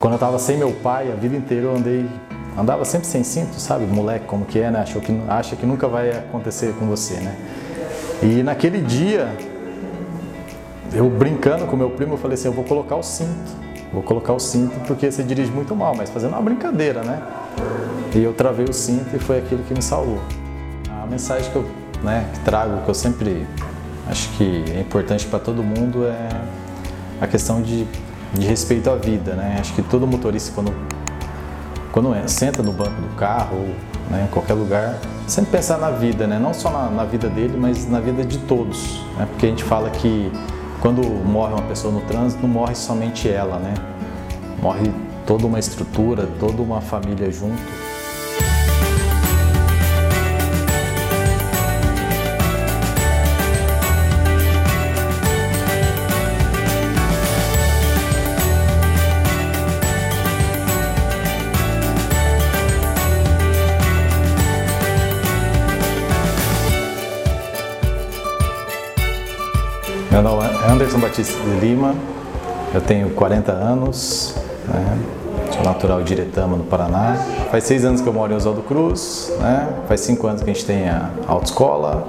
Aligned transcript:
Quando 0.00 0.12
eu 0.12 0.18
tava 0.20 0.38
sem 0.38 0.56
meu 0.56 0.70
pai, 0.70 1.10
a 1.10 1.16
vida 1.16 1.34
inteira 1.34 1.66
eu 1.66 1.74
andei, 1.74 2.08
andava 2.56 2.84
sempre 2.84 3.08
sem 3.08 3.24
cinto, 3.24 3.58
sabe? 3.58 3.84
Moleque 3.84 4.26
como 4.26 4.44
que 4.44 4.60
é, 4.60 4.70
né? 4.70 4.82
Achou 4.82 5.02
que, 5.02 5.12
acha 5.26 5.56
que 5.56 5.66
nunca 5.66 5.88
vai 5.88 6.10
acontecer 6.10 6.72
com 6.78 6.86
você, 6.86 7.14
né? 7.14 7.36
E 8.22 8.44
naquele 8.44 8.80
dia, 8.80 9.28
eu 10.92 11.10
brincando 11.10 11.66
com 11.66 11.76
meu 11.76 11.90
primo, 11.90 12.14
eu 12.14 12.16
falei 12.16 12.34
assim, 12.34 12.46
eu 12.46 12.52
vou 12.52 12.62
colocar 12.62 12.94
o 12.94 13.02
cinto. 13.02 13.50
Vou 13.92 14.00
colocar 14.00 14.34
o 14.34 14.38
cinto 14.38 14.78
porque 14.86 15.10
você 15.10 15.24
dirige 15.24 15.50
muito 15.50 15.74
mal, 15.74 15.96
mas 15.96 16.08
fazendo 16.10 16.34
uma 16.34 16.42
brincadeira, 16.42 17.02
né? 17.02 17.20
E 18.14 18.22
eu 18.22 18.32
travei 18.32 18.66
o 18.66 18.72
cinto 18.72 19.16
e 19.16 19.18
foi 19.18 19.38
aquilo 19.38 19.64
que 19.64 19.74
me 19.74 19.82
salvou. 19.82 20.20
A 21.02 21.06
mensagem 21.06 21.50
que 21.50 21.56
eu 21.56 21.68
né, 22.04 22.24
que 22.34 22.38
trago, 22.44 22.84
que 22.84 22.88
eu 22.88 22.94
sempre 22.94 23.44
acho 24.08 24.28
que 24.36 24.64
é 24.76 24.80
importante 24.80 25.26
para 25.26 25.40
todo 25.40 25.60
mundo 25.60 26.06
é 26.06 26.28
a 27.20 27.26
questão 27.26 27.60
de 27.60 27.84
de 28.34 28.46
respeito 28.46 28.90
à 28.90 28.96
vida, 28.96 29.34
né? 29.34 29.56
Acho 29.60 29.74
que 29.74 29.82
todo 29.82 30.06
motorista 30.06 30.52
quando 30.54 30.72
quando 31.92 32.14
é, 32.14 32.28
senta 32.28 32.62
no 32.62 32.72
banco 32.72 33.00
do 33.00 33.16
carro 33.16 33.56
ou 33.56 33.74
né, 34.10 34.24
em 34.24 34.32
qualquer 34.32 34.54
lugar, 34.54 34.98
sempre 35.26 35.52
pensar 35.52 35.78
na 35.78 35.90
vida, 35.90 36.26
né? 36.26 36.38
Não 36.38 36.54
só 36.54 36.70
na, 36.70 36.90
na 36.90 37.04
vida 37.04 37.28
dele, 37.28 37.56
mas 37.58 37.88
na 37.88 38.00
vida 38.00 38.24
de 38.24 38.38
todos, 38.38 39.02
né? 39.16 39.26
Porque 39.30 39.46
a 39.46 39.48
gente 39.48 39.64
fala 39.64 39.90
que 39.90 40.30
quando 40.80 41.02
morre 41.02 41.54
uma 41.54 41.62
pessoa 41.62 41.92
no 41.92 42.00
trânsito, 42.02 42.42
não 42.42 42.48
morre 42.48 42.74
somente 42.74 43.28
ela, 43.28 43.58
né? 43.58 43.74
Morre 44.62 44.90
toda 45.26 45.46
uma 45.46 45.58
estrutura, 45.58 46.28
toda 46.38 46.62
uma 46.62 46.80
família 46.80 47.30
junto. 47.30 47.60
Anderson 70.68 70.98
Batista 70.98 71.42
de 71.42 71.66
Lima, 71.66 71.94
eu 72.74 72.80
tenho 72.82 73.08
40 73.14 73.50
anos, 73.52 74.34
né? 74.66 74.98
sou 75.50 75.64
natural 75.64 76.02
de 76.02 76.12
Iretama, 76.12 76.58
no 76.58 76.64
Paraná. 76.64 77.16
Faz 77.50 77.64
seis 77.64 77.86
anos 77.86 78.02
que 78.02 78.06
eu 78.06 78.12
moro 78.12 78.34
em 78.34 78.36
Oswaldo 78.36 78.60
Cruz, 78.60 79.32
né? 79.40 79.66
faz 79.88 80.02
cinco 80.02 80.26
anos 80.26 80.42
que 80.42 80.50
a 80.50 80.52
gente 80.52 80.66
tem 80.66 80.86
a 80.86 81.08
autoescola. 81.26 82.06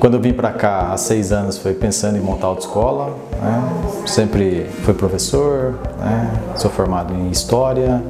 Quando 0.00 0.14
eu 0.14 0.20
vim 0.20 0.32
para 0.32 0.50
cá 0.50 0.90
há 0.92 0.96
seis 0.96 1.30
anos 1.30 1.56
foi 1.56 1.74
pensando 1.74 2.18
em 2.18 2.20
montar 2.20 2.48
autoescola, 2.48 3.14
né? 3.40 3.62
sempre 4.04 4.66
fui 4.82 4.92
professor, 4.92 5.74
né? 6.00 6.32
sou 6.56 6.72
formado 6.72 7.14
em 7.14 7.30
História, 7.30 8.02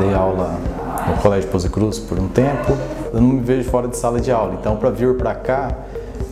dei 0.00 0.12
aula 0.12 0.58
no 1.06 1.22
Colégio 1.22 1.48
Pouso 1.48 1.70
Cruz 1.70 2.00
por 2.00 2.18
um 2.18 2.26
tempo. 2.26 2.76
Eu 3.14 3.20
não 3.20 3.28
me 3.28 3.40
vejo 3.42 3.70
fora 3.70 3.86
de 3.86 3.96
sala 3.96 4.20
de 4.20 4.32
aula, 4.32 4.56
então 4.58 4.74
para 4.74 4.90
vir 4.90 5.16
para 5.16 5.36
cá 5.36 5.68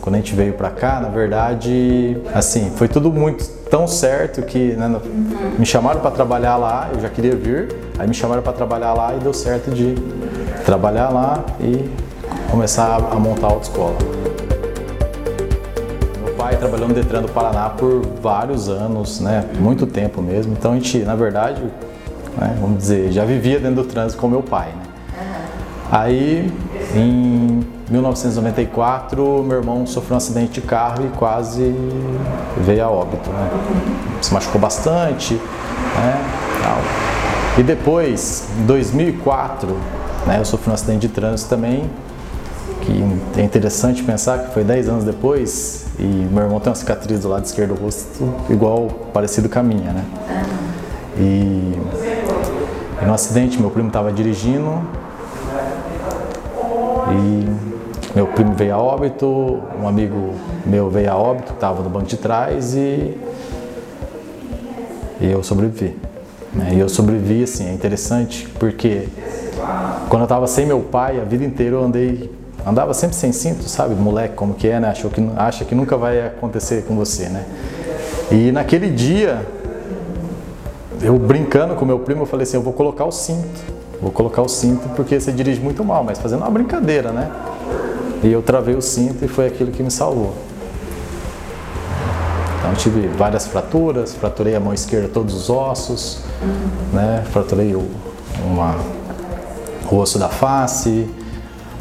quando 0.01 0.15
a 0.15 0.19
gente 0.19 0.35
veio 0.35 0.55
para 0.55 0.71
cá, 0.71 0.99
na 1.01 1.09
verdade, 1.09 2.17
assim, 2.35 2.71
foi 2.77 2.89
tudo 2.89 3.13
muito 3.13 3.47
tão 3.71 3.87
certo 3.87 4.43
que 4.43 4.73
né, 4.73 5.01
me 5.59 5.67
chamaram 5.67 6.01
para 6.01 6.11
trabalhar 6.11 6.57
lá, 6.57 6.89
eu 6.93 7.01
já 7.01 7.09
queria 7.09 7.37
vir, 7.37 7.69
aí 7.99 8.09
me 8.09 8.15
chamaram 8.15 8.43
para 8.43 8.53
trabalhar 8.53 8.95
lá 8.95 9.15
e 9.15 9.19
deu 9.19 9.33
certo 9.33 9.71
de 9.71 9.95
trabalhar 10.65 11.11
lá 11.11 11.45
e 11.61 11.89
começar 12.51 12.97
a 12.97 13.17
montar 13.17 13.49
a 13.49 13.51
autoescola. 13.51 13.97
Meu 16.25 16.35
pai 16.35 16.57
trabalhou 16.57 16.89
no 16.89 16.95
Detran 16.95 17.23
do 17.23 17.29
Paraná 17.29 17.69
por 17.71 18.03
vários 18.23 18.69
anos, 18.69 19.21
né, 19.21 19.45
muito 19.59 19.87
tempo 19.87 20.23
mesmo, 20.23 20.55
então 20.55 20.73
a 20.73 20.75
gente, 20.77 20.99
na 21.01 21.15
verdade, 21.15 21.63
né, 22.39 22.57
vamos 22.59 22.79
dizer, 22.79 23.13
já 23.13 23.25
vivia 23.25 23.61
dentro 23.61 23.83
do 23.83 23.85
trânsito 23.85 24.21
com 24.21 24.29
meu 24.29 24.43
pai. 24.43 24.69
Né? 24.69 24.83
Aí, 25.93 26.53
em 26.95 27.80
1994, 27.91 29.43
meu 29.43 29.59
irmão 29.59 29.87
sofreu 29.87 30.15
um 30.15 30.19
acidente 30.19 30.61
de 30.61 30.63
carro 30.63 31.05
e 31.07 31.09
quase 31.19 31.75
veio 32.59 32.85
a 32.85 32.89
óbito. 32.89 33.29
Né? 33.31 33.51
Se 34.23 34.33
machucou 34.33 34.61
bastante. 34.61 35.35
Né? 35.35 36.41
E 37.59 37.63
depois, 37.63 38.49
em 38.59 38.65
2004, 38.65 39.69
né, 40.27 40.39
eu 40.39 40.45
sofri 40.45 40.71
um 40.71 40.75
acidente 40.75 41.07
de 41.07 41.09
trânsito 41.09 41.51
também, 41.51 41.91
que 42.81 43.41
é 43.41 43.43
interessante 43.43 44.03
pensar 44.03 44.39
que 44.39 44.55
foi 44.55 44.63
10 44.63 44.89
anos 44.89 45.05
depois, 45.05 45.87
e 45.99 46.05
meu 46.05 46.45
irmão 46.45 46.61
tem 46.61 46.71
uma 46.71 46.77
cicatriz 46.77 47.21
do 47.21 47.29
lado 47.29 47.45
esquerdo 47.45 47.75
do 47.75 47.83
rosto 47.83 48.33
igual, 48.49 48.87
parecido 49.13 49.49
com 49.49 49.59
a 49.59 49.63
minha. 49.63 49.93
Né? 49.93 50.05
E, 51.19 51.75
e 53.03 53.05
no 53.05 53.13
acidente, 53.13 53.61
meu 53.61 53.71
primo 53.71 53.89
estava 53.89 54.13
dirigindo 54.13 54.81
e 57.11 57.70
meu 58.15 58.27
primo 58.27 58.55
veio 58.55 58.75
a 58.75 58.79
óbito, 58.79 59.61
um 59.81 59.87
amigo 59.87 60.35
meu 60.67 60.91
veio 60.91 61.13
a 61.13 61.17
óbito, 61.17 61.53
estava 61.53 61.83
no 61.83 61.89
banco 61.89 62.07
de 62.07 62.17
trás 62.17 62.75
e, 62.75 63.17
e 65.21 65.31
eu 65.31 65.43
sobrevivi. 65.43 65.97
Né? 66.53 66.75
E 66.75 66.81
eu 66.81 66.89
sobrevivi, 66.89 67.45
assim, 67.45 67.69
é 67.69 67.73
interessante 67.73 68.49
porque 68.59 69.09
quando 70.09 70.23
eu 70.23 70.25
estava 70.25 70.47
sem 70.49 70.67
meu 70.67 70.81
pai, 70.81 71.21
a 71.21 71.25
vida 71.25 71.45
inteira 71.45 71.77
eu 71.77 71.85
andei, 71.85 72.33
andava 72.67 72.93
sempre 72.95 73.15
sem 73.15 73.31
cinto, 73.31 73.69
sabe? 73.69 73.95
Moleque 73.95 74.35
como 74.35 74.55
que 74.55 74.67
é, 74.67 74.81
né? 74.81 74.89
Achou 74.89 75.11
que, 75.11 75.25
acha 75.37 75.65
que 75.65 75.75
nunca 75.75 75.97
vai 75.97 76.27
acontecer 76.27 76.85
com 76.87 76.97
você, 76.97 77.29
né? 77.29 77.45
E 78.33 78.51
naquele 78.51 78.91
dia, 78.91 79.47
eu 81.01 81.17
brincando 81.17 81.75
com 81.77 81.85
meu 81.85 82.01
primo, 82.01 82.23
eu 82.23 82.27
falei 82.27 82.43
assim, 82.43 82.57
eu 82.57 82.63
vou 82.63 82.73
colocar 82.73 83.05
o 83.05 83.13
cinto. 83.13 83.81
Vou 84.01 84.11
colocar 84.11 84.43
o 84.43 84.49
cinto 84.49 84.89
porque 84.97 85.21
você 85.21 85.31
dirige 85.31 85.61
muito 85.61 85.85
mal, 85.85 86.03
mas 86.03 86.19
fazendo 86.19 86.41
uma 86.41 86.51
brincadeira, 86.51 87.13
né? 87.13 87.31
E 88.23 88.31
eu 88.31 88.43
travei 88.43 88.75
o 88.75 88.83
cinto 88.83 89.25
e 89.25 89.29
foi 89.29 89.47
aquilo 89.47 89.71
que 89.71 89.83
me 89.83 89.91
salvou. 89.91 90.35
Então 92.59 92.75
tive 92.75 93.09
várias 93.09 93.47
fraturas, 93.47 94.15
fraturei 94.15 94.55
a 94.55 94.61
mão 94.61 94.75
esquerda 94.75 95.09
todos 95.09 95.35
os 95.35 95.49
ossos, 95.49 96.21
né? 96.93 97.25
Fraturei 97.33 97.75
o, 97.75 97.89
uma, 98.45 98.77
o 99.91 99.97
osso 99.97 100.19
da 100.19 100.29
face, 100.29 101.09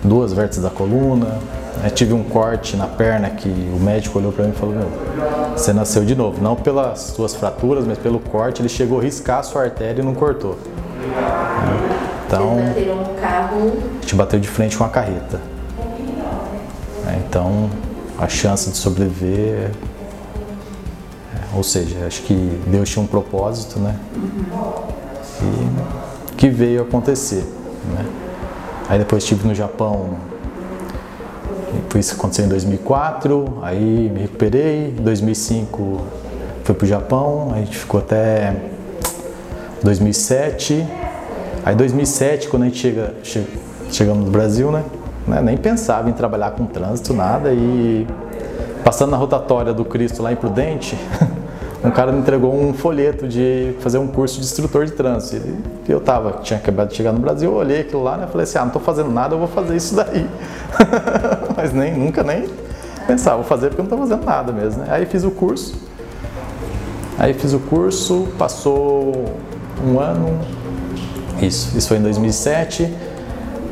duas 0.03 0.31
vértices 0.31 0.63
da 0.63 0.69
coluna. 0.69 1.37
Né? 1.83 1.89
Tive 1.89 2.13
um 2.13 2.23
corte 2.23 2.77
na 2.77 2.87
perna 2.87 3.29
que 3.29 3.49
o 3.49 3.79
médico 3.79 4.17
olhou 4.19 4.31
para 4.31 4.45
mim 4.45 4.51
e 4.51 4.55
falou: 4.55 4.75
Meu, 4.75 4.89
você 5.55 5.73
nasceu 5.73 6.05
de 6.05 6.15
novo. 6.15 6.41
Não 6.41 6.55
pelas 6.55 6.99
suas 6.99 7.35
fraturas, 7.35 7.85
mas 7.85 7.97
pelo 7.97 8.19
corte. 8.19 8.61
Ele 8.61 8.69
chegou 8.69 8.99
a 8.99 9.03
riscar 9.03 9.39
a 9.39 9.43
sua 9.43 9.63
artéria 9.63 10.01
e 10.01 10.05
não 10.05 10.15
cortou. 10.15 10.57
Então, 12.25 12.55
Vocês 12.55 12.67
bateram 12.67 12.95
no 12.95 13.21
carro? 13.21 13.73
A 13.97 14.01
gente 14.01 14.15
bateu 14.15 14.39
de 14.39 14.47
frente 14.47 14.77
com 14.77 14.83
a 14.85 14.89
carreta. 14.89 15.58
É, 17.29 17.39
então, 17.39 17.69
a 18.17 18.27
chance 18.27 18.69
de 18.69 18.77
sobreviver, 18.77 19.71
é, 21.35 21.55
ou 21.55 21.63
seja, 21.63 22.05
acho 22.07 22.23
que 22.23 22.33
Deus 22.67 22.89
tinha 22.89 23.03
um 23.03 23.07
propósito, 23.07 23.79
né? 23.79 23.95
E 25.41 26.35
que 26.35 26.49
veio 26.49 26.81
acontecer, 26.81 27.43
né? 27.93 28.05
Aí 28.89 28.97
depois 28.97 29.23
estive 29.23 29.47
no 29.47 29.53
Japão, 29.53 30.17
isso 31.95 32.15
aconteceu 32.15 32.45
em 32.45 32.49
2004, 32.49 33.59
aí 33.61 34.09
me 34.11 34.21
recuperei, 34.21 34.89
em 34.97 35.03
2005 35.03 36.01
fui 36.63 36.75
para 36.75 36.85
o 36.85 36.87
Japão, 36.87 37.51
a 37.53 37.57
gente 37.57 37.77
ficou 37.77 37.99
até 37.99 38.55
2007, 39.83 40.85
aí 41.63 41.75
2007 41.75 42.47
quando 42.47 42.63
a 42.63 42.65
gente 42.65 42.79
chega, 42.79 43.13
che, 43.23 43.45
chegamos 43.91 44.25
no 44.25 44.31
Brasil, 44.31 44.71
né? 44.71 44.83
Né? 45.27 45.41
nem 45.41 45.57
pensava 45.57 46.09
em 46.09 46.13
trabalhar 46.13 46.51
com 46.51 46.65
trânsito, 46.65 47.13
nada. 47.13 47.51
E 47.51 48.07
passando 48.83 49.11
na 49.11 49.17
rotatória 49.17 49.73
do 49.73 49.85
Cristo 49.85 50.21
lá 50.21 50.31
em 50.31 50.35
Prudente, 50.35 50.97
um 51.83 51.91
cara 51.91 52.11
me 52.11 52.19
entregou 52.19 52.53
um 52.53 52.73
folheto 52.73 53.27
de 53.27 53.75
fazer 53.79 53.97
um 53.97 54.07
curso 54.07 54.39
de 54.39 54.45
instrutor 54.45 54.85
de 54.85 54.91
trânsito. 54.91 55.47
E 55.87 55.91
eu 55.91 55.99
tava, 55.99 56.39
tinha 56.41 56.59
acabado 56.59 56.89
de 56.89 56.95
chegar 56.95 57.11
no 57.11 57.19
Brasil, 57.19 57.51
eu 57.51 57.57
olhei 57.57 57.81
aquilo 57.81 58.03
lá, 58.03 58.17
né? 58.17 58.27
Falei 58.27 58.43
assim, 58.43 58.57
ah, 58.57 58.65
não 58.65 58.71
tô 58.71 58.79
fazendo 58.79 59.11
nada, 59.11 59.35
eu 59.35 59.39
vou 59.39 59.47
fazer 59.47 59.75
isso 59.75 59.95
daí. 59.95 60.27
Mas 61.55 61.73
nem, 61.73 61.95
nunca 61.95 62.23
nem 62.23 62.47
pensava, 63.07 63.37
vou 63.37 63.45
fazer 63.45 63.69
porque 63.69 63.81
eu 63.81 63.85
não 63.85 63.89
tô 63.89 63.97
fazendo 63.97 64.23
nada 64.23 64.51
mesmo, 64.51 64.83
né? 64.83 64.89
Aí 64.91 65.05
fiz 65.05 65.23
o 65.23 65.31
curso. 65.31 65.75
Aí 67.17 67.33
fiz 67.33 67.53
o 67.53 67.59
curso, 67.59 68.27
passou 68.37 69.25
um 69.83 69.99
ano, 69.99 70.39
isso, 71.41 71.77
isso 71.77 71.87
foi 71.87 71.97
em 71.97 72.01
2007. 72.01 72.93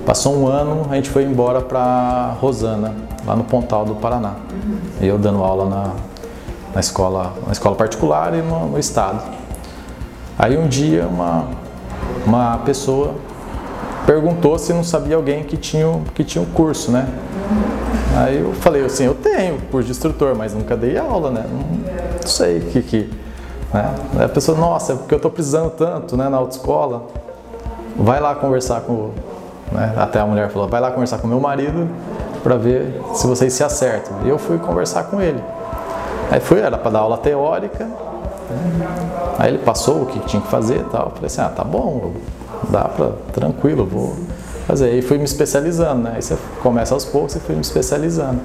Passou 0.08 0.38
um 0.38 0.48
ano, 0.48 0.88
a 0.90 0.96
gente 0.96 1.10
foi 1.10 1.24
embora 1.24 1.60
para 1.60 2.34
Rosana, 2.40 2.96
lá 3.26 3.36
no 3.36 3.44
Pontal 3.44 3.84
do 3.84 3.96
Paraná. 3.96 4.36
Uhum. 4.50 4.80
Eu 5.02 5.18
dando 5.18 5.44
aula 5.44 5.66
na, 5.66 5.92
na, 6.74 6.80
escola, 6.80 7.34
na 7.46 7.52
escola 7.52 7.76
particular 7.76 8.34
e 8.34 8.42
no, 8.42 8.68
no, 8.68 8.80
estado. 8.80 9.22
Aí 10.40 10.58
um 10.58 10.66
dia 10.66 11.06
uma, 11.08 11.50
uma 12.26 12.58
pessoa 12.60 13.16
perguntou 14.06 14.58
se 14.58 14.72
não 14.72 14.82
sabia 14.82 15.18
alguém 15.18 15.44
que 15.44 15.58
tinha, 15.58 16.00
que 16.16 16.24
tinha 16.24 16.42
um 16.42 16.48
curso, 16.54 16.90
né? 16.90 17.06
Aí 18.16 18.40
eu 18.40 18.54
falei 18.54 18.86
assim, 18.86 19.04
eu 19.04 19.14
tenho 19.14 19.60
curso 19.70 19.88
de 19.88 19.92
instrutor, 19.92 20.38
mas 20.38 20.54
nunca 20.54 20.78
dei 20.78 20.98
aula, 20.98 21.32
né? 21.32 21.46
Não 22.22 22.26
sei 22.26 22.60
o 22.60 22.62
que, 22.62 22.82
que 22.82 23.10
Né? 23.74 23.96
A 24.24 24.30
pessoa, 24.30 24.58
nossa, 24.58 24.94
é 24.94 24.96
porque 24.96 25.14
eu 25.14 25.18
estou 25.18 25.30
precisando 25.30 25.72
tanto 25.72 26.16
né, 26.16 26.30
na 26.30 26.38
autoescola. 26.38 27.08
Vai 27.98 28.22
lá 28.22 28.34
conversar 28.36 28.80
com. 28.80 29.12
Né? 29.72 29.94
Até 29.98 30.20
a 30.20 30.26
mulher 30.26 30.50
falou, 30.50 30.68
vai 30.68 30.82
lá 30.82 30.92
conversar 30.92 31.18
com 31.20 31.28
meu 31.28 31.40
marido 31.40 31.88
para 32.44 32.56
ver 32.56 33.02
se 33.14 33.28
vocês 33.28 33.54
se 33.54 33.64
acertam. 33.64 34.18
E 34.24 34.30
eu 34.30 34.38
fui 34.38 34.58
conversar 34.58 35.04
com 35.04 35.22
ele. 35.22 35.44
Aí 36.32 36.40
fui, 36.40 36.60
era 36.60 36.78
para 36.78 36.92
dar 36.92 37.00
aula 37.00 37.18
teórica. 37.18 37.86
Né? 37.86 38.88
Aí 39.40 39.50
ele 39.50 39.60
passou 39.60 40.04
o 40.04 40.06
que 40.06 40.20
tinha 40.22 40.42
que 40.42 40.48
fazer 40.48 40.80
e 40.80 40.84
tal. 40.86 41.06
Eu 41.06 41.12
falei 41.12 41.26
assim, 41.28 41.42
ah, 41.42 41.50
tá 41.50 41.64
bom, 41.64 42.14
dá 42.70 42.86
para, 42.86 43.12
tranquilo, 43.34 43.86
vou 43.86 44.16
fazer. 44.66 44.86
Aí 44.86 45.02
fui 45.02 45.18
me 45.18 45.24
especializando, 45.24 46.04
né? 46.04 46.14
Aí 46.16 46.22
você 46.22 46.38
começa 46.62 46.94
aos 46.94 47.06
poucos 47.06 47.36
e 47.36 47.40
fui 47.40 47.56
me 47.56 47.62
especializando. 47.62 48.40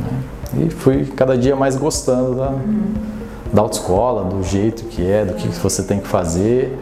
Né? 0.00 0.66
E 0.66 0.70
fui 0.70 1.04
cada 1.06 1.36
dia 1.36 1.56
mais 1.56 1.76
gostando 1.76 2.34
da, 2.36 2.52
da 3.52 3.62
autoescola, 3.62 4.24
do 4.24 4.42
jeito 4.42 4.84
que 4.84 5.08
é, 5.08 5.24
do 5.24 5.34
que 5.34 5.48
você 5.48 5.82
tem 5.82 6.00
que 6.00 6.08
fazer. 6.08 6.76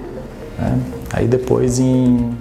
Né? 0.58 0.78
Aí 1.12 1.26
depois 1.26 1.78
em 1.78 2.36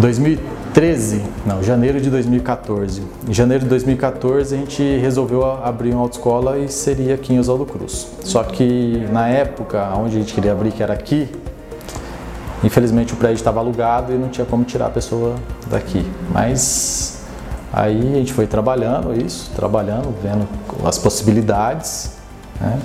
2013, 0.00 1.22
não, 1.44 1.62
janeiro 1.62 2.00
de 2.00 2.08
2014. 2.08 3.02
Em 3.28 3.34
janeiro 3.34 3.64
de 3.64 3.68
2014 3.68 4.54
a 4.54 4.58
gente 4.58 4.82
resolveu 4.82 5.44
abrir 5.44 5.92
uma 5.92 6.00
autoescola 6.00 6.58
e 6.58 6.68
seria 6.68 7.14
aqui 7.14 7.34
em 7.34 7.38
Oswaldo 7.38 7.66
Cruz. 7.66 8.08
Só 8.24 8.42
que 8.42 9.06
na 9.12 9.28
época 9.28 9.92
onde 9.94 10.16
a 10.16 10.20
gente 10.20 10.32
queria 10.32 10.52
abrir, 10.52 10.72
que 10.72 10.82
era 10.82 10.94
aqui, 10.94 11.28
infelizmente 12.64 13.12
o 13.12 13.16
prédio 13.16 13.36
estava 13.36 13.60
alugado 13.60 14.10
e 14.14 14.16
não 14.16 14.30
tinha 14.30 14.46
como 14.46 14.64
tirar 14.64 14.86
a 14.86 14.90
pessoa 14.90 15.34
daqui. 15.68 16.02
Mas 16.32 17.22
aí 17.70 18.14
a 18.14 18.16
gente 18.16 18.32
foi 18.32 18.46
trabalhando 18.46 19.12
isso, 19.14 19.50
trabalhando, 19.54 20.14
vendo 20.22 20.48
as 20.82 20.96
possibilidades, 20.96 22.16
né? 22.58 22.80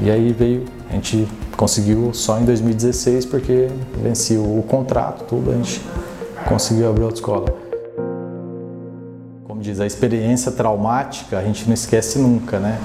E 0.00 0.10
aí 0.10 0.32
veio, 0.32 0.64
a 0.88 0.94
gente 0.94 1.28
conseguiu 1.56 2.12
só 2.12 2.38
em 2.38 2.44
2016 2.44 3.26
porque 3.26 3.68
venceu 4.02 4.42
o 4.42 4.62
contrato, 4.62 5.24
tudo, 5.24 5.50
a 5.50 5.54
gente 5.54 5.80
conseguiu 6.48 6.88
abrir 6.88 7.02
a 7.02 7.06
autoescola. 7.06 7.46
Como 9.44 9.60
diz, 9.60 9.80
a 9.80 9.86
experiência 9.86 10.52
traumática 10.52 11.38
a 11.38 11.42
gente 11.42 11.66
não 11.66 11.74
esquece 11.74 12.18
nunca, 12.18 12.58
né? 12.58 12.78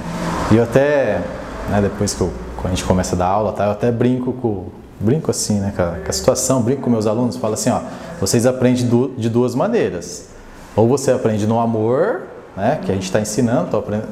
E 0.52 0.58
eu 0.58 0.64
até, 0.64 1.22
né, 1.70 1.82
depois 1.82 2.14
que 2.14 2.22
eu, 2.22 2.32
a 2.64 2.68
gente 2.70 2.84
começa 2.84 3.16
a 3.16 3.20
dar 3.20 3.28
aula, 3.28 3.54
tá, 3.54 3.66
eu 3.66 3.72
até 3.72 3.92
brinco 3.92 4.34
com, 4.34 4.66
brinco 5.00 5.32
assim, 5.32 5.60
né, 5.60 5.74
com 5.76 5.82
a, 5.82 5.92
com 5.92 6.10
a 6.10 6.14
situação, 6.14 6.62
brinco 6.62 6.82
com 6.82 6.90
meus 6.90 7.08
alunos, 7.08 7.38
falo 7.38 7.54
assim, 7.54 7.70
ó, 7.70 7.82
vocês 8.20 8.46
aprendem 8.46 8.88
de 9.18 9.30
duas 9.30 9.56
maneiras. 9.56 10.28
Ou 10.76 10.88
você 10.88 11.12
aprende 11.12 11.48
no 11.48 11.60
amor, 11.60 12.24
né, 12.60 12.80
que 12.84 12.92
a 12.92 12.94
gente 12.94 13.06
está 13.06 13.22
ensinando, 13.22 13.70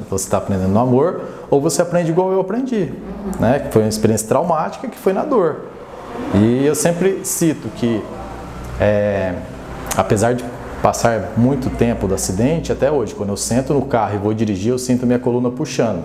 você 0.08 0.24
está 0.24 0.38
aprendendo 0.38 0.70
no 0.70 0.80
amor, 0.80 1.20
ou 1.50 1.60
você 1.60 1.82
aprende 1.82 2.10
igual 2.10 2.32
eu 2.32 2.40
aprendi, 2.40 2.92
né, 3.38 3.58
que 3.58 3.72
foi 3.72 3.82
uma 3.82 3.88
experiência 3.88 4.26
traumática, 4.26 4.88
que 4.88 4.96
foi 4.96 5.12
na 5.12 5.22
dor. 5.22 5.66
E 6.34 6.64
eu 6.64 6.74
sempre 6.74 7.20
cito 7.24 7.68
que, 7.76 8.02
é, 8.80 9.34
apesar 9.96 10.34
de 10.34 10.44
passar 10.82 11.32
muito 11.36 11.68
tempo 11.76 12.08
do 12.08 12.14
acidente, 12.14 12.72
até 12.72 12.90
hoje, 12.90 13.14
quando 13.14 13.28
eu 13.28 13.36
sento 13.36 13.74
no 13.74 13.82
carro 13.82 14.14
e 14.14 14.18
vou 14.18 14.32
dirigir, 14.32 14.72
eu 14.72 14.78
sinto 14.78 15.06
minha 15.06 15.18
coluna 15.18 15.50
puxando. 15.50 16.02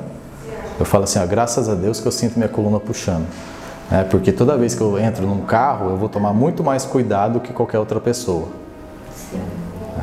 Eu 0.78 0.86
falo 0.86 1.06
assim, 1.06 1.20
ó, 1.20 1.26
graças 1.26 1.70
a 1.70 1.76
Deus 1.76 2.02
que 2.02 2.08
eu 2.08 2.12
sinto 2.12 2.36
minha 2.36 2.50
coluna 2.50 2.80
puxando. 2.80 3.26
Né, 3.90 4.06
porque 4.10 4.34
toda 4.34 4.58
vez 4.58 4.76
que 4.76 4.82
eu 4.82 5.00
entro 5.00 5.26
num 5.26 5.42
carro, 5.46 5.92
eu 5.92 5.98
vou 5.98 6.10
tomar 6.10 6.34
muito 6.34 6.62
mais 6.62 6.84
cuidado 6.84 7.40
que 7.40 7.54
qualquer 7.54 7.80
outra 7.80 8.02
pessoa. 8.02 8.48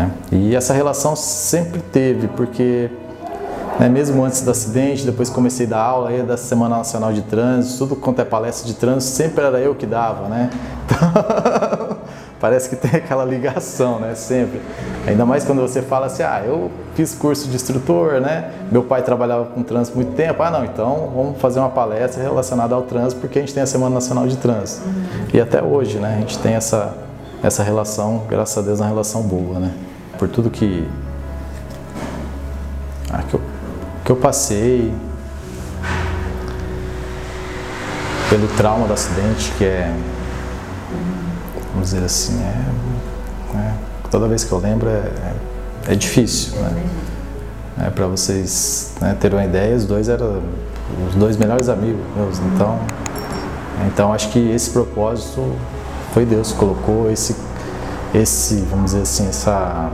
Né? 0.00 0.10
E 0.32 0.56
essa 0.56 0.72
relação 0.72 1.14
sempre 1.14 1.80
teve, 1.80 2.28
porque 2.28 2.90
né, 3.78 3.88
mesmo 3.88 4.24
antes 4.24 4.40
do 4.42 4.50
acidente, 4.50 5.04
depois 5.04 5.28
comecei 5.28 5.66
a 5.66 5.70
dar 5.70 5.80
aula 5.80 6.10
aí 6.10 6.22
da 6.22 6.36
Semana 6.36 6.78
Nacional 6.78 7.12
de 7.12 7.22
Trânsito, 7.22 7.78
tudo 7.78 7.96
quanto 7.96 8.20
é 8.20 8.24
palestra 8.24 8.66
de 8.66 8.74
trânsito, 8.74 9.14
sempre 9.16 9.44
era 9.44 9.58
eu 9.58 9.74
que 9.74 9.86
dava, 9.86 10.28
né? 10.28 10.50
Então, 10.84 11.96
parece 12.40 12.68
que 12.68 12.76
tem 12.76 12.98
aquela 12.98 13.24
ligação, 13.24 13.98
né? 13.98 14.14
Sempre. 14.14 14.60
Ainda 15.06 15.24
mais 15.24 15.44
quando 15.44 15.60
você 15.60 15.82
fala 15.82 16.06
assim, 16.06 16.22
ah, 16.22 16.42
eu 16.44 16.70
fiz 16.94 17.14
curso 17.14 17.48
de 17.48 17.56
instrutor, 17.56 18.20
né? 18.20 18.50
Meu 18.70 18.82
pai 18.82 19.02
trabalhava 19.02 19.46
com 19.46 19.62
trânsito 19.62 19.96
muito 19.96 20.12
tempo. 20.12 20.42
Ah, 20.42 20.50
não, 20.50 20.64
então 20.64 21.12
vamos 21.14 21.40
fazer 21.40 21.60
uma 21.60 21.70
palestra 21.70 22.22
relacionada 22.22 22.74
ao 22.74 22.82
trânsito, 22.82 23.20
porque 23.20 23.38
a 23.38 23.42
gente 23.42 23.54
tem 23.54 23.62
a 23.62 23.66
Semana 23.66 23.94
Nacional 23.94 24.26
de 24.26 24.36
Trânsito. 24.36 24.82
E 25.32 25.40
até 25.40 25.62
hoje, 25.62 25.98
né? 25.98 26.16
A 26.16 26.20
gente 26.20 26.38
tem 26.38 26.54
essa, 26.54 26.94
essa 27.42 27.62
relação, 27.62 28.24
graças 28.28 28.58
a 28.58 28.60
Deus, 28.60 28.80
uma 28.80 28.88
relação 28.88 29.22
boa, 29.22 29.58
né? 29.58 29.72
Por 30.20 30.28
tudo 30.28 30.50
que, 30.50 30.86
ah, 33.10 33.22
que, 33.22 33.32
eu, 33.32 33.40
que 34.04 34.12
eu 34.12 34.16
passei, 34.16 34.92
pelo 38.28 38.46
trauma 38.48 38.86
do 38.86 38.92
acidente, 38.92 39.50
que 39.56 39.64
é, 39.64 39.90
vamos 41.72 41.88
dizer 41.88 42.04
assim, 42.04 42.38
é, 42.42 43.56
é 43.56 43.74
toda 44.10 44.28
vez 44.28 44.44
que 44.44 44.52
eu 44.52 44.58
lembro 44.58 44.90
é, 44.90 45.10
é, 45.88 45.94
difícil, 45.94 46.52
né? 46.60 46.84
É, 47.86 47.88
Para 47.88 48.06
vocês 48.06 48.92
né, 49.00 49.16
terem 49.18 49.38
uma 49.38 49.44
ideia, 49.46 49.74
os 49.74 49.86
dois 49.86 50.10
eram 50.10 50.42
os 51.08 51.14
dois 51.14 51.38
melhores 51.38 51.70
amigos 51.70 52.02
meus, 52.14 52.38
então, 52.40 52.78
então 53.86 54.12
acho 54.12 54.28
que 54.28 54.50
esse 54.50 54.68
propósito 54.68 55.56
foi 56.12 56.26
Deus 56.26 56.52
que 56.52 56.58
colocou 56.58 57.10
esse, 57.10 57.34
esse, 58.12 58.56
vamos 58.68 58.90
dizer 58.90 59.00
assim, 59.00 59.26
essa 59.26 59.90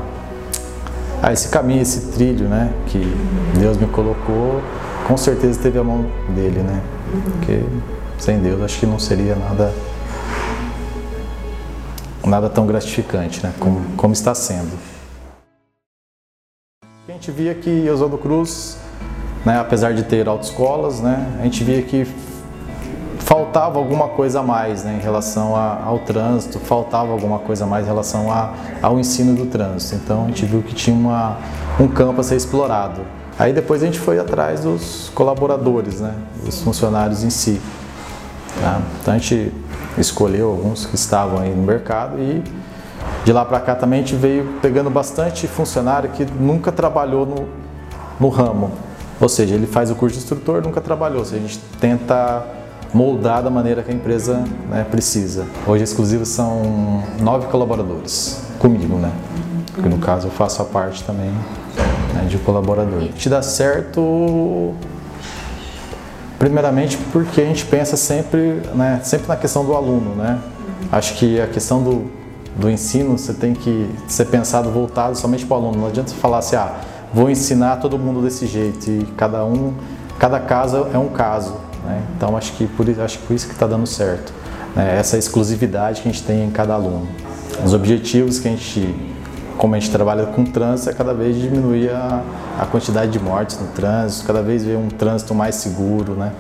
ah, 1.27 1.33
esse 1.33 1.49
caminho, 1.49 1.83
esse 1.83 2.13
trilho, 2.13 2.49
né, 2.49 2.73
que 2.87 3.01
Deus 3.59 3.77
me 3.77 3.89
colocou, 3.89 4.63
com 5.09 5.17
certeza 5.17 5.61
teve 5.61 5.77
a 5.77 5.83
mão 5.83 6.07
dele, 6.29 6.61
né? 6.61 6.81
Porque 7.33 7.65
sem 8.17 8.39
Deus 8.39 8.63
acho 8.63 8.79
que 8.79 8.87
não 8.87 8.97
seria 8.97 9.35
nada 9.35 9.75
nada 12.25 12.49
tão 12.49 12.65
gratificante, 12.65 13.45
né, 13.45 13.53
como, 13.59 13.81
como 13.97 14.13
está 14.13 14.37
sendo. 14.37 14.71
A 17.09 17.13
gente 17.13 17.33
via 17.33 17.57
que 17.57 17.91
Oswaldo 17.91 18.19
Cruz, 18.19 18.79
né, 19.45 19.59
apesar 19.59 19.95
de 19.95 20.05
ter 20.05 20.29
autoescolas, 20.29 21.01
né, 21.01 21.39
a 21.41 21.43
gente 21.43 21.65
via 21.65 21.83
que 21.83 22.07
faltava 23.57 23.79
alguma 23.79 24.09
coisa 24.09 24.41
a 24.41 24.43
mais 24.43 24.85
né, 24.85 24.99
em 25.01 25.03
relação 25.03 25.57
a, 25.57 25.83
ao 25.83 26.01
trânsito, 26.01 26.59
faltava 26.59 27.11
alguma 27.11 27.39
coisa 27.39 27.65
a 27.65 27.67
mais 27.67 27.87
em 27.87 27.89
relação 27.89 28.31
a, 28.31 28.53
ao 28.83 29.01
ensino 29.01 29.35
do 29.35 29.47
trânsito. 29.47 29.95
Então 29.95 30.25
a 30.25 30.27
gente 30.27 30.45
viu 30.45 30.63
que 30.63 30.75
tinha 30.75 30.95
uma, 30.95 31.39
um 31.81 31.89
campo 31.89 32.21
a 32.21 32.25
ser 32.25 32.37
explorado. 32.37 33.01
Aí 33.39 33.55
depois 33.55 33.83
a 33.83 33.87
gente 33.87 33.99
foi 33.99 34.19
atrás 34.19 34.61
dos 34.61 35.11
colaboradores, 35.15 36.03
né, 36.03 36.15
dos 36.45 36.61
funcionários 36.61 37.25
em 37.25 37.31
si. 37.31 37.59
Tá? 38.61 38.79
Então 39.01 39.15
a 39.15 39.17
gente 39.17 39.51
escolheu 39.97 40.51
alguns 40.51 40.85
que 40.85 40.95
estavam 40.95 41.39
aí 41.39 41.55
no 41.55 41.63
mercado 41.63 42.19
e 42.21 42.45
de 43.25 43.33
lá 43.33 43.43
para 43.43 43.59
cá 43.61 43.75
também 43.75 44.01
a 44.01 44.03
gente 44.03 44.17
veio 44.17 44.59
pegando 44.61 44.91
bastante 44.91 45.49
funcionário 45.49 46.11
que 46.11 46.27
nunca 46.27 46.71
trabalhou 46.71 47.25
no, 47.25 47.49
no 48.21 48.29
ramo. 48.29 48.71
Ou 49.19 49.31
seja, 49.31 49.55
ele 49.55 49.67
faz 49.67 49.91
o 49.91 49.95
curso 49.95 50.19
de 50.19 50.23
instrutor, 50.23 50.63
nunca 50.63 50.83
trabalhou. 50.83 51.21
Ou 51.21 51.25
seja, 51.25 51.39
a 51.39 51.49
gente 51.49 51.59
tenta 51.81 52.56
moldar 52.93 53.43
da 53.43 53.51
maneira 53.51 53.83
que 53.83 53.91
a 53.91 53.95
empresa 53.95 54.45
né, 54.69 54.87
precisa. 54.91 55.47
Hoje, 55.67 55.85
exclusivos 55.85 56.29
são 56.29 57.03
nove 57.21 57.47
colaboradores 57.47 58.43
comigo, 58.59 58.97
né? 58.97 59.13
Porque 59.75 59.89
no 59.89 59.99
caso 59.99 60.29
eu 60.29 60.31
faço 60.31 60.63
a 60.63 60.65
parte 60.65 61.05
também 61.05 61.31
né, 62.15 62.27
de 62.29 62.39
colaborador. 62.39 63.09
Te 63.09 63.29
dá 63.29 63.43
certo, 63.43 64.75
primeiramente 66.39 66.97
porque 67.13 67.41
a 67.41 67.45
gente 67.45 67.65
pensa 67.67 67.97
sempre, 67.97 68.63
né, 68.75 69.01
sempre 69.03 69.29
na 69.29 69.37
questão 69.37 69.65
do 69.65 69.75
aluno, 69.75 70.15
né? 70.15 70.39
Acho 70.91 71.15
que 71.15 71.41
a 71.41 71.47
questão 71.47 71.83
do, 71.83 72.07
do 72.57 72.71
ensino 72.71 73.19
você 73.19 73.35
tem 73.35 73.53
que 73.53 73.89
ser 74.09 74.27
pensado 74.27 74.71
voltado 74.71 75.17
somente 75.17 75.45
para 75.45 75.57
o 75.57 75.61
aluno. 75.61 75.79
Não 75.81 75.89
adianta 75.89 76.11
você 76.11 76.17
falar 76.17 76.39
assim, 76.39 76.57
ah, 76.57 76.77
vou 77.13 77.31
ensinar 77.31 77.77
todo 77.77 77.99
mundo 77.99 78.23
desse 78.23 78.47
jeito 78.47 78.89
e 78.89 79.05
cada 79.17 79.45
um, 79.45 79.75
cada 80.19 80.41
caso 80.41 80.87
é 80.93 80.99
um 80.99 81.09
caso. 81.09 81.55
Né? 81.87 82.03
Então 82.17 82.37
acho 82.37 82.53
que 82.53 82.67
por, 82.67 82.87
acho 83.01 83.19
que 83.19 83.27
por 83.27 83.35
isso 83.35 83.47
que 83.47 83.55
está 83.55 83.67
dando 83.67 83.87
certo. 83.87 84.33
Né? 84.75 84.99
Essa 84.99 85.17
exclusividade 85.17 86.03
que 86.03 86.09
a 86.09 86.13
gente 86.13 86.25
tem 86.25 86.45
em 86.45 86.51
cada 86.51 86.75
aluno. 86.75 87.09
Os 87.65 87.73
objetivos 87.73 88.39
que 88.39 88.49
a 88.49 88.51
gente, 88.51 88.95
como 89.57 89.75
a 89.75 89.79
gente 89.79 89.91
trabalha 89.91 90.27
com 90.27 90.45
trânsito, 90.45 90.91
é 90.91 90.93
cada 90.93 91.15
vez 91.15 91.37
diminuir 91.37 91.91
a, 91.91 92.23
a 92.61 92.67
quantidade 92.67 93.13
de 93.13 93.19
mortes 93.19 93.59
no 93.59 93.69
trânsito, 93.69 94.27
cada 94.27 94.43
vez 94.43 94.65
ver 94.65 94.77
um 94.77 94.89
trânsito 94.89 95.35
mais 95.35 95.55
seguro, 95.55 96.15
né? 96.15 96.33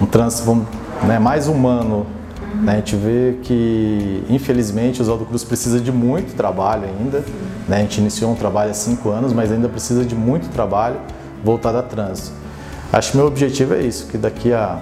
um 0.00 0.06
trânsito 0.06 0.66
né, 1.04 1.18
mais 1.18 1.46
humano. 1.46 2.06
Né? 2.54 2.72
A 2.72 2.76
gente 2.76 2.96
vê 2.96 3.38
que, 3.42 4.24
infelizmente, 4.28 5.00
o 5.00 5.02
Oswaldo 5.02 5.26
Cruz 5.26 5.44
precisa 5.44 5.78
de 5.78 5.92
muito 5.92 6.34
trabalho 6.34 6.84
ainda. 6.84 7.22
Né? 7.68 7.76
A 7.76 7.80
gente 7.80 8.00
iniciou 8.00 8.32
um 8.32 8.34
trabalho 8.34 8.70
há 8.70 8.74
cinco 8.74 9.10
anos, 9.10 9.32
mas 9.32 9.52
ainda 9.52 9.68
precisa 9.68 10.04
de 10.04 10.14
muito 10.14 10.48
trabalho 10.48 10.96
voltado 11.44 11.78
a 11.78 11.82
trânsito. 11.82 12.45
Acho 12.92 13.12
que 13.12 13.16
meu 13.16 13.26
objetivo 13.26 13.74
é 13.74 13.82
isso, 13.82 14.06
que 14.06 14.16
daqui 14.16 14.52
a, 14.52 14.78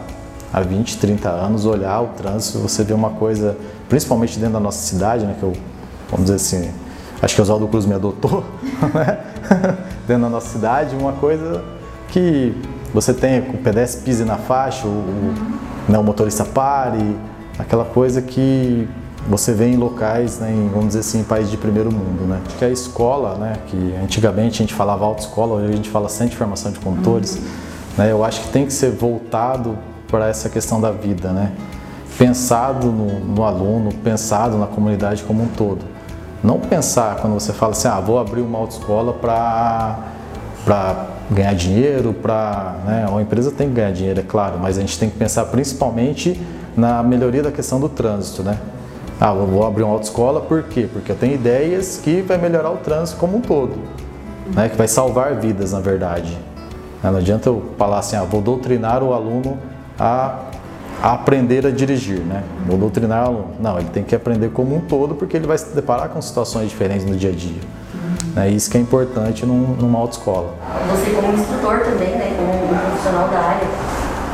a 0.53 0.61
20, 0.61 0.99
30 0.99 1.29
anos, 1.29 1.65
olhar 1.67 2.01
o 2.01 2.09
trânsito, 2.09 2.59
você 2.59 2.85
vê 2.85 2.93
uma 2.93 3.11
coisa, 3.11 3.57
principalmente 3.89 4.39
dentro 4.39 4.55
da 4.55 4.61
nossa 4.61 4.79
cidade, 4.79 5.25
né, 5.25 5.35
que 5.39 5.43
eu, 5.43 5.53
vamos 6.11 6.27
dizer 6.27 6.37
assim, 6.37 6.71
acho 7.21 7.35
que 7.35 7.41
o 7.41 7.43
Oswaldo 7.43 7.67
Cruz 7.69 7.87
me 7.87 7.95
adotou, 7.95 8.45
né? 8.95 9.19
dentro 10.07 10.23
da 10.25 10.29
nossa 10.29 10.49
cidade, 10.49 10.95
uma 10.95 11.13
coisa 11.13 11.63
que 12.09 12.55
você 12.93 13.13
tenha 13.13 13.43
o 13.43 13.59
pedestre 13.59 14.03
pise 14.05 14.25
na 14.25 14.37
faixa, 14.37 14.87
o, 14.87 14.91
o, 14.91 15.35
né, 15.89 15.99
o 15.99 16.03
motorista 16.05 16.45
pare, 16.45 17.17
aquela 17.59 17.85
coisa 17.85 18.23
que 18.23 18.89
você 19.29 19.53
vê 19.53 19.67
em 19.67 19.77
locais, 19.77 20.39
né, 20.39 20.53
em, 20.53 20.69
vamos 20.69 20.89
dizer 20.89 21.01
assim, 21.01 21.21
em 21.21 21.25
países 21.25 21.51
de 21.51 21.57
primeiro 21.57 21.91
mundo, 21.91 22.27
né? 22.27 22.41
Que 22.59 22.65
a 22.65 22.71
escola, 22.71 23.37
né, 23.37 23.55
que 23.67 23.95
antigamente 24.03 24.63
a 24.63 24.67
gente 24.67 24.75
falava 24.75 25.05
autoescola, 25.05 25.57
hoje 25.57 25.73
a 25.73 25.77
gente 25.77 25.91
fala 25.91 26.09
centro 26.09 26.33
de 26.33 26.37
formação 26.37 26.71
de 26.71 26.79
condutores, 26.79 27.37
uhum. 27.37 27.43
Né, 27.97 28.11
eu 28.11 28.25
acho 28.25 28.43
que 28.43 28.49
tem 28.49 28.67
que 28.67 28.73
ser 28.73 28.91
voltado 28.91 29.79
para 30.09 30.29
essa 30.29 30.49
questão 30.49 30.81
da 30.81 30.91
vida, 30.91 31.31
né? 31.31 31.53
Pensado 32.17 32.89
no, 32.89 33.21
no 33.21 33.43
aluno, 33.43 33.93
pensado 33.93 34.57
na 34.57 34.67
comunidade 34.67 35.23
como 35.25 35.43
um 35.43 35.49
todo. 35.49 35.85
Não 36.43 36.61
pensar 36.61 37.17
quando 37.17 37.35
você 37.35 37.53
fala 37.53 37.73
assim, 37.73 37.89
ah, 37.89 37.99
vou 38.01 38.19
abrir 38.19 38.43
uma 38.43 38.59
autoescola 38.59 39.13
para 39.15 41.07
ganhar 41.31 41.55
dinheiro, 41.55 42.13
para 42.13 42.77
né, 42.85 43.07
uma 43.09 43.23
empresa 43.23 43.51
tem 43.51 43.69
que 43.69 43.75
ganhar 43.75 43.93
dinheiro, 43.93 44.21
é 44.21 44.23
claro, 44.23 44.59
mas 44.61 44.77
a 44.77 44.81
gente 44.81 44.99
tem 44.99 45.09
que 45.09 45.17
pensar 45.17 45.47
principalmente 45.47 46.41
na 46.77 47.03
melhoria 47.03 47.43
da 47.43 47.51
questão 47.51 47.81
do 47.81 47.89
trânsito, 47.89 48.43
né? 48.43 48.59
Ah, 49.21 49.33
vou 49.33 49.65
abrir 49.67 49.85
uma 49.85 49.95
autoescola 49.95 50.41
por 50.41 50.65
quê? 50.65 50.89
Porque 50.93 51.13
eu 51.13 51.17
tenho 51.17 51.35
ideias 51.35 52.01
que 52.03 52.21
vai 52.23 52.37
melhorar 52.37 52.71
o 52.71 52.77
trânsito 52.77 53.19
como 53.19 53.39
um 53.39 53.41
todo, 53.41 53.77
né? 54.55 54.69
Que 54.69 54.77
vai 54.77 54.87
salvar 54.87 55.37
vidas, 55.37 55.73
na 55.73 55.81
verdade. 55.81 56.37
Não 57.11 57.19
adianta 57.19 57.49
eu 57.49 57.63
falar 57.79 57.99
assim, 57.99 58.17
ah, 58.17 58.25
vou 58.25 58.41
doutrinar 58.41 59.03
o 59.03 59.13
aluno 59.13 59.59
a, 59.99 60.39
a 61.03 61.13
aprender 61.13 61.67
a 61.67 61.71
dirigir, 61.71 62.21
né? 62.21 62.43
Vou 62.67 62.79
doutrinar 62.79 63.25
o 63.25 63.27
aluno. 63.27 63.49
Não, 63.61 63.79
ele 63.79 63.89
tem 63.91 64.03
que 64.03 64.15
aprender 64.15 64.51
como 64.51 64.77
um 64.77 64.81
todo 64.81 65.15
porque 65.15 65.37
ele 65.37 65.47
vai 65.47 65.59
se 65.59 65.75
deparar 65.75 66.09
com 66.09 66.21
situações 66.23 66.71
diferentes 66.71 67.05
no 67.05 67.17
dia 67.17 67.31
a 67.31 67.33
dia. 67.33 67.61
É 68.37 68.49
isso 68.49 68.69
que 68.71 68.77
é 68.77 68.81
importante 68.81 69.47
num, 69.47 69.77
numa 69.79 69.99
autoescola. 69.99 70.55
Você 70.91 71.11
como 71.11 71.33
instrutor 71.33 71.81
também, 71.81 72.11
né, 72.17 72.35
como 72.37 72.69
profissional 72.69 73.29
da 73.29 73.39
área, 73.39 73.69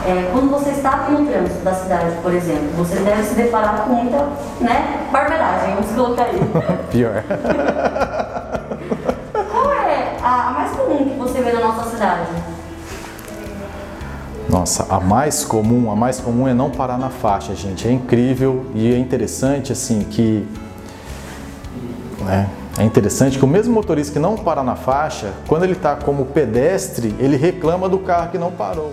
é, 0.07 0.31
quando 0.33 0.51
você 0.51 0.71
está 0.71 1.09
no 1.11 1.27
trânsito 1.27 1.63
da 1.63 1.75
cidade, 1.75 2.17
por 2.23 2.33
exemplo, 2.33 2.69
você 2.79 2.97
deve 2.97 3.23
se 3.23 3.35
deparar 3.35 3.83
com 3.83 3.91
muita 3.93 4.27
né, 4.61 5.07
barbeiragem, 5.13 5.75
vamos 5.75 5.91
colocar 5.91 6.25
aí. 6.25 6.41
Pior. 6.91 7.23
Qual 9.53 9.73
é 9.73 10.17
a 10.23 10.51
mais 10.53 10.71
comum 10.73 11.05
que 11.05 11.19
você 11.19 11.43
vê 11.43 11.53
na 11.53 11.61
nossa 11.61 11.91
cidade? 11.91 12.31
Nossa, 14.51 14.85
a 14.93 14.99
mais 14.99 15.45
comum, 15.45 15.93
a 15.93 15.95
mais 15.95 16.19
comum 16.19 16.49
é 16.49 16.53
não 16.53 16.71
parar 16.71 16.99
na 16.99 17.09
faixa, 17.09 17.55
gente. 17.55 17.87
É 17.87 17.93
incrível 17.93 18.67
e 18.75 18.93
é 18.93 18.99
interessante 18.99 19.71
assim 19.71 20.01
que 20.01 20.45
né, 22.25 22.51
é 22.77 22.83
interessante 22.83 23.39
que 23.39 23.45
o 23.45 23.49
mesmo 23.49 23.73
motorista 23.73 24.13
que 24.13 24.19
não 24.19 24.35
para 24.35 24.65
na 24.65 24.75
faixa, 24.75 25.33
quando 25.47 25.63
ele 25.63 25.75
está 25.75 25.95
como 25.95 26.25
pedestre, 26.27 27.15
ele 27.21 27.37
reclama 27.37 27.89
do 27.89 28.01
carro 28.01 28.33
que 28.33 28.39
não 28.39 28.51
parou. 28.51 28.93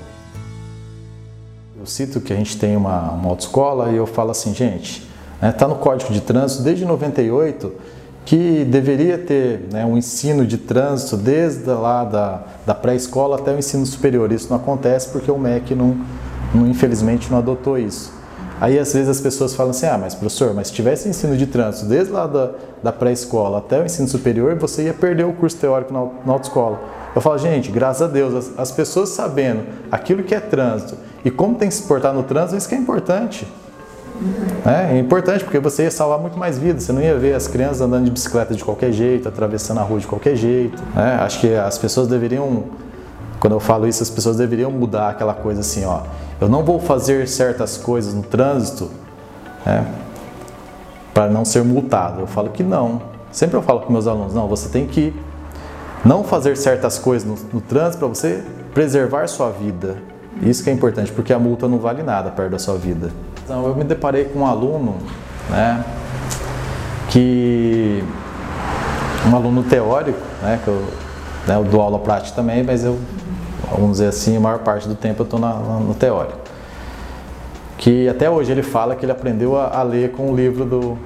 Eu 1.80 1.88
cito 1.88 2.22
que 2.22 2.32
a 2.32 2.36
gente 2.36 2.56
tem 2.58 2.78
uma, 2.78 3.12
uma 3.14 3.30
autoescola 3.30 3.90
e 3.90 3.96
eu 3.96 4.06
falo 4.06 4.30
assim, 4.30 4.54
gente, 4.54 5.08
está 5.38 5.48
né, 5.48 5.52
tá 5.54 5.68
no 5.68 5.76
Código 5.76 6.14
de 6.14 6.22
Trânsito 6.22 6.62
desde 6.62 6.86
98 6.86 7.74
que 8.28 8.66
deveria 8.66 9.18
ter 9.18 9.70
né, 9.72 9.86
um 9.86 9.98
ensino 9.98 10.46
de 10.46 10.58
trânsito 10.58 11.16
desde 11.16 11.66
lá 11.70 12.04
da, 12.04 12.42
da 12.66 12.76
pré-escola 12.76 13.38
até 13.38 13.56
o 13.56 13.58
ensino 13.58 13.86
superior. 13.86 14.30
Isso 14.34 14.50
não 14.50 14.58
acontece 14.58 15.08
porque 15.08 15.32
o 15.32 15.38
MEC 15.38 15.74
não, 15.74 15.98
não, 16.54 16.68
infelizmente 16.68 17.32
não 17.32 17.38
adotou 17.38 17.78
isso. 17.78 18.12
Aí 18.60 18.78
às 18.78 18.94
vezes 18.94 19.08
as 19.08 19.22
pessoas 19.22 19.56
falam 19.56 19.70
assim, 19.72 19.86
ah, 19.86 19.98
mas 19.98 20.14
professor, 20.14 20.54
mas 20.54 20.68
se 20.68 20.74
tivesse 20.74 21.08
ensino 21.08 21.38
de 21.38 21.48
trânsito 21.48 21.86
desde 21.86 22.12
lá 22.12 22.28
da, 22.28 22.52
da 22.84 22.92
pré-escola 22.92 23.60
até 23.60 23.82
o 23.82 23.86
ensino 23.86 24.10
superior, 24.10 24.56
você 24.56 24.84
ia 24.84 24.94
perder 24.94 25.26
o 25.26 25.32
curso 25.32 25.56
teórico 25.56 25.94
na, 25.94 26.02
na 26.26 26.34
autoescola. 26.34 26.82
Eu 27.16 27.22
falo, 27.22 27.38
gente, 27.38 27.72
graças 27.72 28.02
a 28.02 28.12
Deus, 28.12 28.34
as, 28.34 28.60
as, 28.60 28.72
pessoas 28.74 29.08
sabendo 29.08 29.64
aquilo 29.90 30.22
que 30.22 30.36
é 30.36 30.42
trânsito 30.42 30.98
e 31.24 31.32
como 31.32 31.56
tem 31.56 31.70
que 31.70 31.76
se 31.76 31.84
portar 31.84 32.14
no 32.14 32.24
trânsito, 32.24 32.58
isso 32.58 32.68
que 32.68 32.76
é 32.76 32.78
importante. 32.78 33.48
É, 34.66 34.96
é 34.96 35.00
importante 35.00 35.44
porque 35.44 35.60
você 35.60 35.84
ia 35.84 35.92
salvar 35.92 36.20
muito 36.20 36.38
mais 36.38 36.58
vidas. 36.58 36.84
Você 36.84 36.92
não 36.92 37.02
ia 37.02 37.18
ver 37.18 37.34
as 37.34 37.48
crianças 37.48 37.82
andando 37.82 38.06
de 38.06 38.12
bicicleta 38.12 38.54
de 38.54 38.64
qualquer 38.64 38.92
jeito, 38.92 39.28
atravessando 39.28 39.80
a 39.80 39.84
rua 39.84 40.00
de 40.00 40.08
qualquer 40.08 40.36
jeito. 40.36 40.82
É, 40.96 41.24
acho 41.24 41.40
que 41.40 41.54
as 41.54 41.78
pessoas 41.78 42.08
deveriam, 42.08 42.66
quando 43.40 43.54
eu 43.54 43.60
falo 43.60 43.88
isso, 43.88 44.02
as 44.04 44.10
pessoas 44.10 44.38
deveriam 44.38 44.72
mudar 44.72 45.10
aquela 45.10 45.34
coisa 45.34 45.62
assim, 45.62 45.86
ó. 45.86 46.02
Eu 46.40 46.50
não 46.50 46.64
vou 46.64 46.80
fazer 46.80 47.28
certas 47.28 47.78
coisas 47.78 48.14
no 48.14 48.24
trânsito 48.24 48.90
é, 49.66 49.84
para 51.14 51.28
não 51.28 51.46
ser 51.46 51.64
multado. 51.64 52.22
Eu 52.22 52.28
falo 52.28 52.50
que 52.50 52.64
não. 52.64 53.02
Sempre 53.32 53.58
eu 53.58 53.62
falo 53.62 53.82
para 53.82 53.92
meus 53.92 54.08
alunos, 54.08 54.34
não, 54.34 54.48
você 54.48 54.70
tem 54.70 54.88
que 54.88 55.14
não 56.04 56.24
fazer 56.24 56.56
certas 56.56 56.98
coisas 56.98 57.28
no, 57.28 57.36
no 57.54 57.62
trânsito 57.62 58.00
para 58.00 58.08
você 58.08 58.44
preservar 58.74 59.28
sua 59.28 59.50
vida. 59.50 59.98
Isso 60.42 60.64
que 60.64 60.70
é 60.70 60.74
importante, 60.74 61.12
porque 61.12 61.34
a 61.34 61.40
multa 61.40 61.68
não 61.68 61.80
vale 61.80 62.04
nada 62.04 62.30
perto 62.30 62.52
da 62.52 62.60
sua 62.60 62.78
vida. 62.78 63.10
Então, 63.48 63.66
eu 63.66 63.74
me 63.74 63.86
deparei 63.86 64.26
com 64.26 64.40
um 64.40 64.46
aluno, 64.46 64.98
né, 65.50 65.82
que 67.10 68.04
um 69.26 69.34
aluno 69.34 69.64
teórico, 69.64 70.20
né, 70.42 70.60
que 70.62 70.68
eu, 70.68 70.84
né, 71.48 71.56
eu 71.56 71.64
dou 71.64 71.80
aula 71.80 71.98
prática 71.98 72.36
também, 72.36 72.62
mas 72.62 72.84
eu 72.84 73.00
vamos 73.72 73.92
dizer 73.92 74.08
assim, 74.08 74.36
a 74.36 74.40
maior 74.42 74.60
parte 74.60 74.86
do 74.86 74.96
tempo 74.96 75.22
eu 75.22 75.24
estou 75.24 75.40
no 75.40 75.94
teórico. 75.94 76.40
Que 77.78 78.10
até 78.10 78.30
hoje 78.30 78.52
ele 78.52 78.64
fala 78.64 78.98
que 78.98 79.06
ele 79.06 79.14
aprendeu 79.14 79.58
a, 79.58 79.80
a 79.80 79.82
ler 79.82 80.12
com 80.12 80.30
o 80.30 80.36
livro 80.36 80.66
do, 80.66 80.98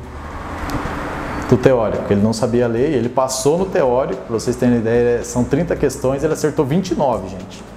do 1.48 1.57
teórico. 1.57 2.12
Ele 2.12 2.24
não 2.24 2.33
sabia 2.33 2.65
ler, 2.65 2.91
ele 2.91 3.10
passou 3.10 3.55
no 3.55 3.65
teórico, 3.65 4.24
para 4.24 4.33
vocês 4.33 4.55
terem 4.55 4.77
ideia, 4.77 5.24
são 5.24 5.43
30 5.43 5.75
questões, 5.75 6.24
ele 6.24 6.33
acertou 6.33 6.65
29, 6.65 7.29
gente. 7.29 7.71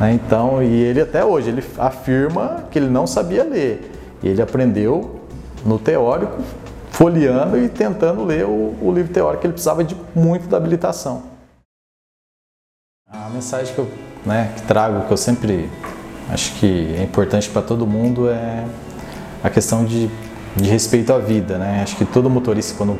Né, 0.00 0.12
então, 0.14 0.62
e 0.62 0.72
ele 0.72 1.00
até 1.00 1.24
hoje, 1.24 1.50
ele 1.50 1.64
afirma 1.78 2.64
que 2.70 2.78
ele 2.78 2.88
não 2.88 3.06
sabia 3.06 3.44
ler. 3.44 3.90
Ele 4.22 4.40
aprendeu 4.40 5.20
no 5.64 5.78
teórico, 5.78 6.42
folheando 6.90 7.58
e 7.58 7.68
tentando 7.68 8.24
ler 8.24 8.44
o, 8.44 8.76
o 8.80 8.92
livro 8.92 9.12
teórico, 9.12 9.46
ele 9.46 9.52
precisava 9.52 9.82
de 9.82 9.96
muito 10.14 10.48
da 10.48 10.56
habilitação. 10.56 11.22
A 13.10 13.28
mensagem 13.30 13.74
que 13.74 13.80
eu 13.80 13.88
né, 14.24 14.52
que 14.56 14.62
trago, 14.62 15.06
que 15.06 15.12
eu 15.12 15.16
sempre 15.16 15.68
acho 16.30 16.54
que 16.54 16.94
é 16.98 17.02
importante 17.02 17.48
para 17.50 17.62
todo 17.62 17.86
mundo, 17.86 18.28
é 18.28 18.64
a 19.42 19.50
questão 19.50 19.84
de, 19.84 20.08
de 20.56 20.68
respeito 20.68 21.12
à 21.12 21.18
vida. 21.18 21.58
Né? 21.58 21.80
Acho 21.82 21.96
que 21.96 22.04
todo 22.04 22.30
motorista, 22.30 22.74
quando, 22.76 22.98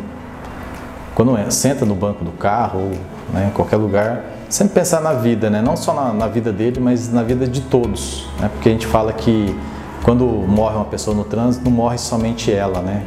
quando 1.14 1.36
é, 1.36 1.50
senta 1.50 1.84
no 1.86 1.94
banco 1.94 2.24
do 2.24 2.32
carro 2.32 2.80
ou 2.80 2.90
né, 3.32 3.48
em 3.48 3.50
qualquer 3.50 3.76
lugar, 3.76 4.22
sempre 4.48 4.74
pensar 4.74 5.00
na 5.00 5.12
vida, 5.12 5.50
né? 5.50 5.60
não 5.62 5.76
só 5.76 5.92
na, 5.94 6.12
na, 6.12 6.26
vida 6.26 6.52
dele, 6.52 6.80
mas 6.80 7.12
na 7.12 7.22
vida 7.22 7.46
de 7.46 7.60
todos. 7.62 8.26
Né? 8.40 8.48
Porque 8.52 8.68
a 8.68 8.72
gente 8.72 8.86
fala 8.86 9.12
que 9.12 9.54
quando 10.02 10.26
morre 10.26 10.76
uma 10.76 10.84
pessoa 10.84 11.16
no 11.16 11.24
trânsito, 11.24 11.64
não 11.64 11.72
morre 11.72 11.98
somente 11.98 12.52
ela, 12.52 12.80
né? 12.80 13.02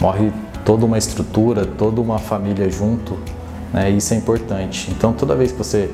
morre 0.00 0.32
toda 0.64 0.84
uma 0.84 0.98
estrutura, 0.98 1.64
toda 1.64 2.00
uma 2.00 2.18
família 2.18 2.70
junto. 2.70 3.18
Né? 3.72 3.90
Isso 3.90 4.14
é 4.14 4.16
importante. 4.16 4.90
Então, 4.90 5.12
toda 5.12 5.34
vez 5.34 5.52
que 5.52 5.58
você 5.58 5.90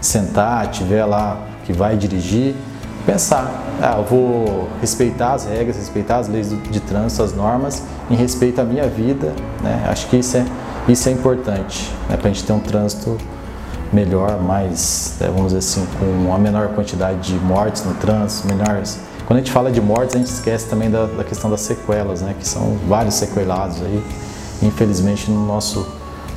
sentar, 0.00 0.70
tiver 0.70 1.04
lá 1.04 1.40
que 1.64 1.72
vai 1.72 1.96
dirigir, 1.96 2.54
pensar, 3.04 3.64
ah, 3.80 3.96
eu 3.98 4.04
vou 4.04 4.68
respeitar 4.80 5.34
as 5.34 5.46
regras, 5.46 5.76
respeitar 5.76 6.18
as 6.18 6.28
leis 6.28 6.50
de 6.50 6.80
trânsito, 6.80 7.22
as 7.22 7.34
normas, 7.34 7.82
em 8.10 8.16
respeito 8.16 8.60
à 8.60 8.64
minha 8.64 8.88
vida, 8.88 9.32
né? 9.62 9.86
Acho 9.88 10.08
que 10.08 10.16
isso 10.16 10.36
é, 10.36 10.44
isso 10.88 11.08
é 11.08 11.12
importante, 11.12 11.90
né? 12.08 12.16
para 12.16 12.28
a 12.28 12.32
gente 12.32 12.44
ter 12.44 12.52
um 12.52 12.60
trânsito 12.60 13.16
melhor, 13.92 14.40
mais, 14.40 15.14
né, 15.20 15.28
vamos 15.28 15.52
dizer 15.52 15.58
assim, 15.58 15.86
com 15.98 16.04
uma 16.04 16.38
menor 16.38 16.68
quantidade 16.68 17.32
de 17.32 17.38
mortes 17.38 17.84
no 17.84 17.94
trânsito, 17.94 18.48
menores. 18.48 18.98
Quando 19.26 19.38
a 19.38 19.40
gente 19.42 19.50
fala 19.50 19.72
de 19.72 19.80
mortes, 19.80 20.14
a 20.14 20.18
gente 20.18 20.30
esquece 20.30 20.66
também 20.66 20.88
da, 20.88 21.06
da 21.06 21.24
questão 21.24 21.50
das 21.50 21.60
sequelas, 21.62 22.22
né? 22.22 22.34
Que 22.38 22.46
são 22.46 22.78
vários 22.86 23.16
sequelados 23.16 23.82
aí, 23.82 24.02
infelizmente, 24.62 25.30
no 25.30 25.44
nosso, 25.44 25.84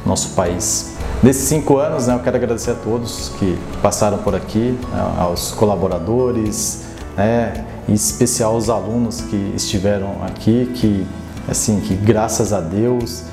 nosso 0.03 0.29
país. 0.29 0.93
Nesses 1.21 1.43
cinco 1.43 1.77
anos, 1.77 2.07
né, 2.07 2.15
eu 2.15 2.19
quero 2.19 2.37
agradecer 2.37 2.71
a 2.71 2.75
todos 2.75 3.31
que 3.37 3.59
passaram 3.81 4.17
por 4.19 4.33
aqui, 4.33 4.77
né, 4.91 5.13
aos 5.19 5.51
colaboradores, 5.51 6.83
né, 7.15 7.65
em 7.87 7.93
especial 7.93 8.53
aos 8.53 8.69
alunos 8.69 9.21
que 9.21 9.53
estiveram 9.55 10.23
aqui, 10.23 10.71
que, 10.73 11.05
assim, 11.47 11.81
que 11.81 11.93
graças 11.93 12.53
a 12.53 12.61
Deus, 12.61 13.23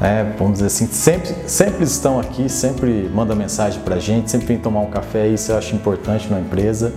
né, 0.00 0.34
vamos 0.38 0.54
dizer 0.54 0.66
assim, 0.66 0.86
sempre, 0.86 1.34
sempre 1.46 1.84
estão 1.84 2.18
aqui, 2.18 2.48
sempre 2.48 3.10
mandam 3.14 3.36
mensagem 3.36 3.80
para 3.80 3.96
a 3.96 3.98
gente, 3.98 4.30
sempre 4.30 4.46
vem 4.46 4.58
tomar 4.58 4.80
um 4.80 4.90
café, 4.90 5.28
isso 5.28 5.52
eu 5.52 5.58
acho 5.58 5.74
importante 5.74 6.28
na 6.30 6.40
empresa, 6.40 6.92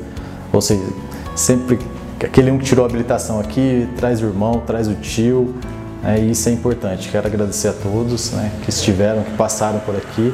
ou 0.51 0.61
seja, 0.61 0.83
sempre 1.35 1.79
aquele 2.19 2.51
um 2.51 2.57
que 2.57 2.65
tirou 2.65 2.83
a 2.83 2.87
habilitação 2.87 3.39
aqui, 3.39 3.87
traz 3.97 4.21
o 4.21 4.25
irmão, 4.25 4.61
traz 4.65 4.87
o 4.87 4.95
tio, 4.95 5.55
é, 6.03 6.19
isso 6.19 6.47
é 6.49 6.51
importante. 6.51 7.09
Quero 7.09 7.27
agradecer 7.27 7.67
a 7.69 7.73
todos 7.73 8.31
né, 8.31 8.51
que 8.63 8.69
estiveram, 8.69 9.23
que 9.23 9.31
passaram 9.31 9.79
por 9.79 9.95
aqui. 9.95 10.33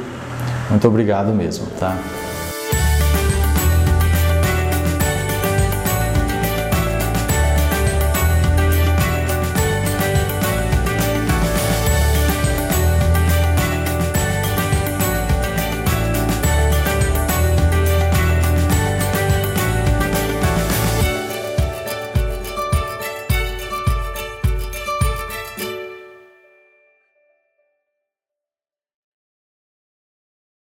Muito 0.70 0.86
obrigado 0.86 1.32
mesmo. 1.32 1.66
Tá? 1.78 1.98